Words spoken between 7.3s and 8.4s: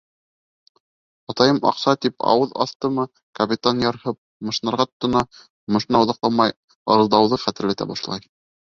хәтерләтә башлай.